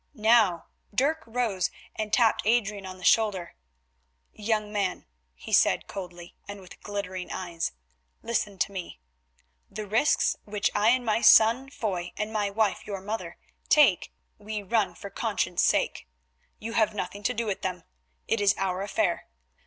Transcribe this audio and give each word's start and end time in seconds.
Now 0.15 0.65
Dirk 0.95 1.21
rose 1.27 1.69
and 1.95 2.11
tapped 2.11 2.41
Adrian 2.43 2.87
on 2.87 2.97
the 2.97 3.03
shoulder. 3.03 3.53
"Young 4.33 4.73
man," 4.73 5.05
he 5.35 5.53
said 5.53 5.85
coldly 5.85 6.33
and 6.47 6.59
with 6.59 6.81
glittering 6.81 7.31
eyes, 7.31 7.73
"listen 8.23 8.57
to 8.57 8.71
me. 8.71 8.99
The 9.69 9.85
risks 9.85 10.35
which 10.43 10.71
I 10.73 10.89
and 10.89 11.05
my 11.05 11.21
son, 11.21 11.69
Foy, 11.69 12.13
and 12.17 12.33
my 12.33 12.49
wife, 12.49 12.87
your 12.87 12.99
mother, 13.01 13.37
take, 13.69 14.11
we 14.39 14.63
run 14.63 14.95
for 14.95 15.11
conscience 15.11 15.61
sake. 15.61 16.07
You 16.57 16.73
have 16.73 16.95
nothing 16.95 17.21
to 17.21 17.33
do 17.35 17.45
with 17.45 17.61
them, 17.61 17.83
it 18.27 18.41
is 18.41 18.55
our 18.57 18.81
affair. 18.81 19.27